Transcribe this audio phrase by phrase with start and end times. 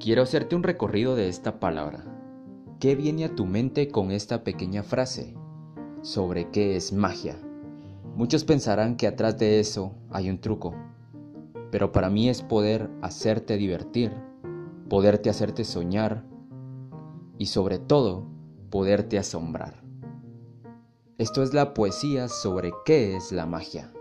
[0.00, 2.04] Quiero hacerte un recorrido de esta palabra.
[2.78, 5.34] ¿Qué viene a tu mente con esta pequeña frase?
[6.02, 7.36] Sobre qué es magia.
[8.14, 10.72] Muchos pensarán que atrás de eso hay un truco,
[11.72, 14.12] pero para mí es poder hacerte divertir,
[14.88, 16.24] poderte hacerte soñar
[17.36, 18.24] y sobre todo
[18.70, 19.82] poderte asombrar.
[21.18, 23.92] Esto es la poesía sobre qué es la magia.